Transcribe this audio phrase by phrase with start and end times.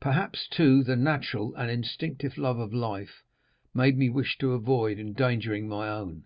[0.00, 3.22] Perhaps, too, the natural and instinctive love of life
[3.74, 6.24] made me wish to avoid endangering my own.